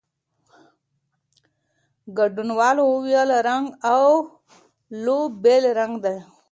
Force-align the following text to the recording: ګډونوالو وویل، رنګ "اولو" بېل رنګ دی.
ګډونوالو 2.17 2.83
وویل، 2.87 3.29
رنګ 3.47 3.65
"اولو" 3.93 5.19
بېل 5.43 5.63
رنګ 5.79 5.93
دی. 6.05 6.17